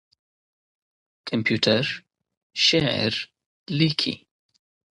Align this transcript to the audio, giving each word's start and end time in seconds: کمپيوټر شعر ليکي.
کمپيوټر 1.29 1.83
شعر 2.65 3.13
ليکي. 3.77 4.15